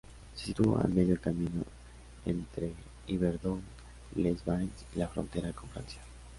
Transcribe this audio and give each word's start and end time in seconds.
Se 0.35 0.47
sitúa 0.47 0.81
a 0.81 0.87
medio 0.87 1.21
camino 1.21 1.63
entre 2.25 2.73
Yverdon-les-Bains 3.07 4.85
y 4.95 4.97
la 4.97 5.07
frontera 5.07 5.53
con 5.53 5.69
Francia. 5.69 6.01